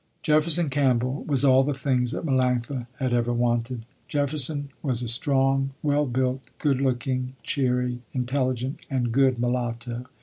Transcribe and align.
Jefferson 0.23 0.67
Campbell 0.67 1.23
was 1.27 1.45
all 1.45 1.63
the 1.63 1.75
things 1.75 2.09
that 2.09 2.25
Melanctha 2.25 2.87
had 2.97 3.13
ever 3.13 3.31
wanted. 3.31 3.85
Jefferson 4.07 4.71
was 4.81 5.03
a 5.03 5.07
strong, 5.07 5.73
well 5.83 6.07
built, 6.07 6.41
good 6.57 6.81
looking, 6.81 7.35
cheery, 7.43 8.01
intelligent 8.11 8.79
and 8.89 9.11
good 9.11 9.37
mulatto. 9.37 10.07